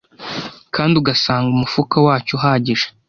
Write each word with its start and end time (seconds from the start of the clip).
kandi 0.75 0.93
ugasanga 1.01 1.47
umufuka 1.53 1.95
wacyo 2.05 2.31
uhagije 2.37 2.87